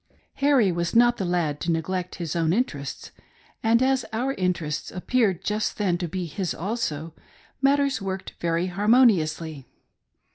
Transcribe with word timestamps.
Harry 0.37 0.71
was 0.71 0.95
not 0.95 1.17
the 1.17 1.25
lad 1.25 1.59
to 1.59 1.69
neglect 1.71 2.15
his 2.15 2.35
own 2.35 2.53
interests, 2.53 3.11
and 3.61 3.83
as 3.83 4.03
our 4.11 4.33
interests 4.33 4.89
appeared 4.89 5.43
just 5.43 5.77
then 5.77 5.95
to 5.95 6.07
be 6.07 6.25
his 6.25 6.55
also, 6.55 7.13
matters 7.61 8.01
worked 8.01 8.33
very 8.39 8.65
harmoniously. 8.65 9.67